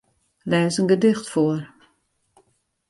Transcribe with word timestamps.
Lês 0.49 0.75
in 0.81 0.89
gedicht 0.91 1.27
foar. 1.33 1.61